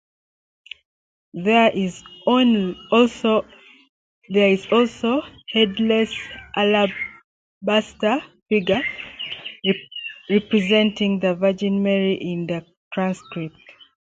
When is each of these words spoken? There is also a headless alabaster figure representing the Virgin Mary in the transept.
There 1.35 1.69
is 1.69 2.03
also 2.25 3.43
a 4.33 5.21
headless 5.53 6.17
alabaster 6.55 8.19
figure 8.49 8.81
representing 10.27 11.19
the 11.19 11.35
Virgin 11.35 11.83
Mary 11.83 12.15
in 12.15 12.47
the 12.47 12.65
transept. 12.91 13.35